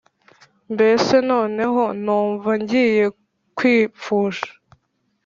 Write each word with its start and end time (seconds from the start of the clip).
mbese 0.73 1.13
noneho 1.29 1.81
numva 2.03 2.51
ngiye 2.61 3.05
kwipfusha 3.57 4.49